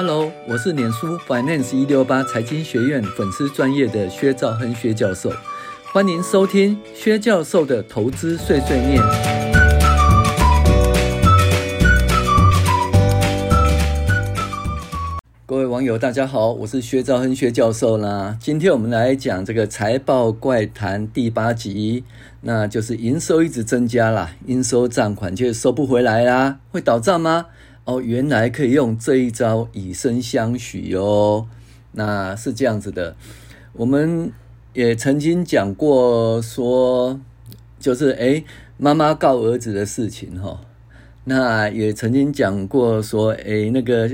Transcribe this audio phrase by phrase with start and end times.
[0.00, 5.28] Hello，我是脸书 Finance 一六八财经学院粉丝专业的薛兆亨薛教授，
[5.92, 9.02] 欢迎收听薛教授的投资碎碎念。
[15.44, 18.36] 各位网友，大家好，我是薛兆亨薛教授啦。
[18.40, 22.04] 今天我们来讲这个财报怪谈第八集，
[22.42, 27.46] 那就是营收一直增加啦，应收账款却收不回来啦，会倒账吗？
[27.88, 31.46] 哦，原来可以用这一招以身相许哦。
[31.92, 33.16] 那是这样子的，
[33.72, 34.30] 我们
[34.74, 37.18] 也曾经讲过说，
[37.80, 38.44] 就是诶
[38.76, 40.60] 妈妈告儿子的事情哈。
[41.24, 44.10] 那也曾经讲过说，诶那个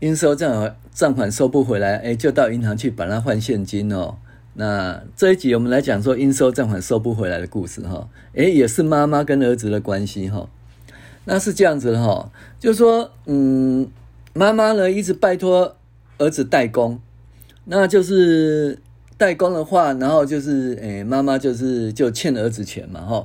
[0.00, 4.16] 应收账账款收不回来，诶就到银行去把它换现金哦。
[4.54, 8.08] 那这一集我们来讲说应收账款收不回来的故事哈。
[8.32, 10.48] 诶也是妈妈跟儿子的关系哈。
[11.24, 13.88] 那是这样子的哈，就是说，嗯，
[14.34, 15.76] 妈妈呢一直拜托
[16.18, 16.98] 儿子代工，
[17.66, 18.78] 那就是
[19.16, 23.24] 代工的话，然后就是，诶，妈妈就是就欠儿子钱嘛，哈。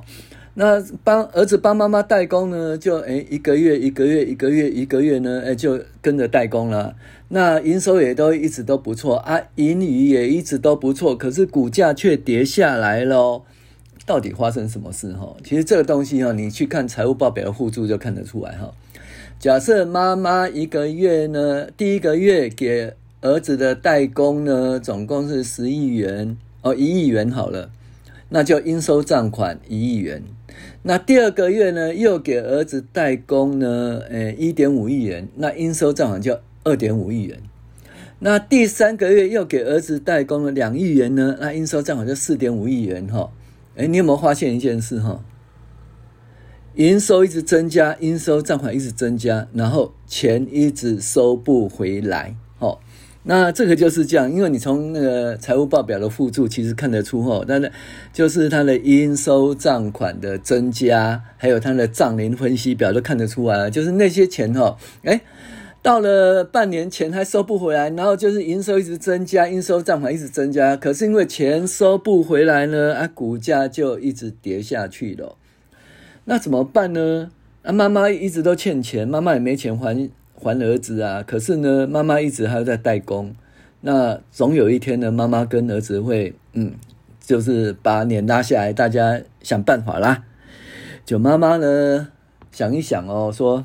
[0.54, 6.96] 那帮儿子帮妈妈代工呢，就诶一个月一个月一个月一个月呢，诶就跟着代工了。
[7.28, 13.44] 那营收也都一直都不错啊，盈余也一直都不错，可是股价却跌下来咯。
[14.08, 15.36] 到底发生什么事哈？
[15.44, 18.72] 其实这个东西哈，你去看财务报表的附注就看得出来哈。
[19.38, 27.70] 假设妈妈一个月呢，第一个月给儿子的代工呢，总共是十亿元哦，一亿元好了，
[28.30, 30.22] 那就应收账款一亿元。
[30.84, 37.38] 那第二个月呢，又给儿子代工呢，诶，一点五亿元，那应收账款就二点五亿元。
[38.20, 43.30] 那第三个月又给儿子代工了两亿元呢，那应收账款就四点五亿元哈。
[43.78, 45.22] 哎，你有没有发现一件事哈？
[46.74, 52.34] 营收一直增加，应收账款一直增加，然后钱一直收不回来。
[52.58, 52.80] 哦，
[53.22, 57.70] 那这个就是这样，因为你从那个财务报表的附注其实看得出，哈，那
[58.12, 65.20] 就是它的应收账款的增加，还有它的账龄分析表都看得出来，就是那些钱，哈，哎。
[65.88, 75.36] 到了半年前还收不回来，然后就是营收一直增加，应收账款一直增加，可是因为钱收不回来呢，啊，股价就一直跌下去了。
[76.26, 77.30] 那怎么办呢？
[77.62, 81.24] 啊，妈妈一直都欠钱，妈妈也没钱还还儿子啊。
[81.26, 83.34] 可是呢，妈妈一直还在代工。
[83.80, 86.74] 那总有一天呢，妈妈跟儿子会，嗯，
[87.18, 90.24] 就是把脸拉下来，大家想办法啦。
[91.06, 92.08] 就妈妈呢，
[92.52, 93.64] 想一想哦，说。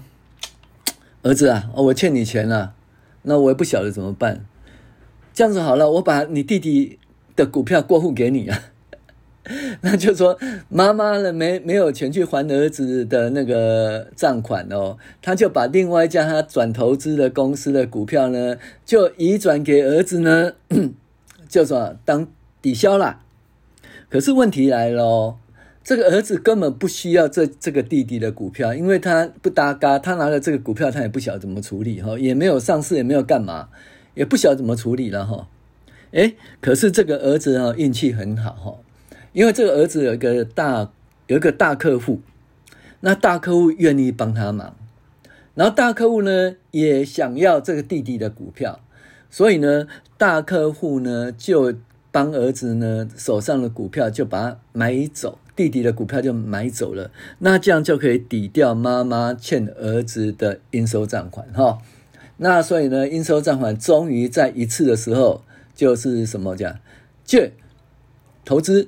[1.23, 2.73] 儿子啊，我欠你钱了，
[3.23, 4.45] 那我也不晓得怎么办。
[5.33, 6.99] 这样子好了，我把你弟弟
[7.35, 8.59] 的股票过户给你啊。
[9.81, 10.37] 那就说
[10.69, 20.53] 妈妈呢，没没有钱去还儿子的那个账款哦，他就把另外一家他转投资的公司的股票呢，就移转给儿子呢，
[21.49, 22.27] 就说当
[22.61, 23.21] 抵消啦。
[24.09, 25.37] 可是问题来了哦。
[25.83, 33.67] 这个儿子根本不需要这这个弟弟的股票，因为他不搭嘎，他拿了这个股票，他也不晓得怎么处理哈，也没有上市，也没有干嘛，
[34.13, 35.49] 也不晓得怎么处理了哈。
[36.11, 38.77] 诶，可是这个儿子啊，运气很好哈，
[39.33, 40.89] 因为这个儿子有一个大
[41.27, 42.21] 有一个大客户，
[43.01, 44.77] 那大客户愿意帮他忙，
[45.53, 48.79] 然后大客户呢也想要这个弟弟的股票，
[49.29, 51.73] 所以呢，大客户呢就
[52.09, 55.39] 帮儿子呢手上的股票就把它买走。
[55.55, 61.77] 弟弟的股票就买走了，那这样就可以抵掉妈妈欠儿子的应收账款哈。
[62.37, 65.43] 那所以呢，应收账款终于在一次的时候，
[65.75, 66.79] 就是什么讲，
[67.23, 67.51] 借
[68.43, 68.87] 投资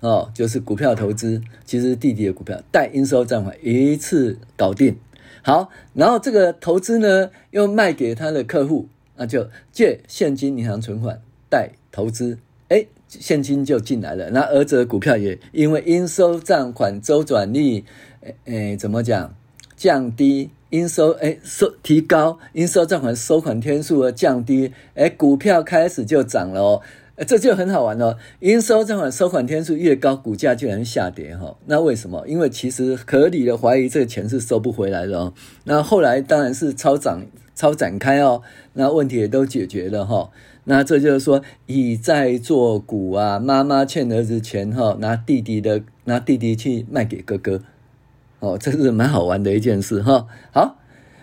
[0.00, 4.98] 哦，就是股票投资，其实弟弟的股票带应收账款一次搞定。
[5.42, 12.38] 好，然后这个投资呢又卖给他的客户，那就借现金银行存款带投资，
[12.68, 12.86] 哎。
[13.08, 17.84] 现金就进来了，那儿子的股票也因为应收账款周转率，
[18.20, 19.34] 诶诶，怎么讲？
[19.76, 26.82] 降低应收，诶收提高应收账款收款天数而降低，诶股票开始就涨了哦，
[27.24, 28.16] 这就很好玩哦。
[28.40, 31.56] 应收账款收款天数越高，股价就能下跌哈。
[31.66, 32.26] 那为什么？
[32.26, 35.32] 因为其实合理的怀疑这个钱是收不回来的哦。
[35.62, 37.22] 那后来当然是超涨
[37.58, 38.40] 超展开哦，
[38.74, 40.30] 那问题也都解决了哈。
[40.62, 47.62] 那这就是说，以债做股啊，妈妈欠儿子钱哈，拿弟弟的，拿弟弟去卖给哥哥，
[48.38, 50.28] 哦，这是蛮好玩的一件事哈。
[50.52, 50.76] 好，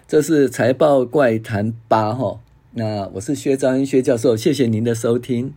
[0.10, 2.42] 这是财报怪谈八哈。
[2.74, 5.54] 那我是薛兆亨薛教授，谢谢您的收听。